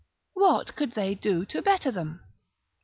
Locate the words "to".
1.45-1.61